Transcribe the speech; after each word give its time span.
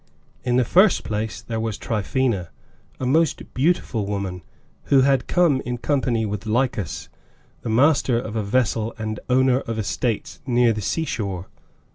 In 0.43 0.55
the 0.55 0.65
first 0.65 1.03
place, 1.03 1.43
there 1.43 1.59
was 1.59 1.77
Tryphaena, 1.77 2.49
a 2.99 3.05
most 3.05 3.53
beautiful 3.53 4.07
woman, 4.07 4.41
who 4.85 5.01
had 5.01 5.27
come 5.27 5.61
in 5.63 5.77
company 5.77 6.25
with 6.25 6.47
Lycas, 6.47 7.07
the 7.61 7.69
master 7.69 8.17
of 8.19 8.35
a 8.35 8.41
vessel 8.41 8.95
and 8.97 9.19
owner 9.29 9.59
of 9.59 9.77
estates 9.77 10.41
near 10.47 10.73
the 10.73 10.81
seashore. 10.81 11.49